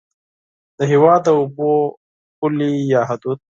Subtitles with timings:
[0.77, 1.69] د هېواد د اوبو
[2.37, 3.37] پولې یا حدود